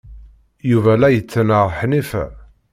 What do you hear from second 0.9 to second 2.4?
la yettnaɣ Ḥnifa.